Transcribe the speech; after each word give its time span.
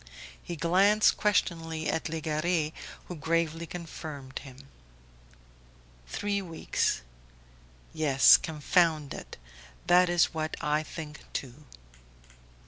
He 0.41 0.55
glanced 0.55 1.15
questioningly 1.17 1.87
at 1.87 2.05
Legare 2.09 2.73
who 3.05 3.15
gravely 3.15 3.67
confirmed 3.67 4.39
him. 4.39 4.67
"Three 6.07 6.41
weeks... 6.41 7.03
Yes, 7.93 8.35
confound 8.35 9.13
it! 9.13 9.37
That 9.85 10.09
is 10.09 10.33
what 10.33 10.57
I 10.59 10.81
think 10.81 11.23
too." 11.33 11.65